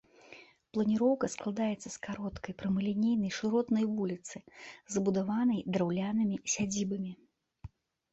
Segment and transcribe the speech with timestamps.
[0.75, 4.37] Планіроўка складаецца з кароткай прамалінейнай шыротнай вуліцы,
[4.95, 7.13] забудаванай драўлянымі сядзібамі.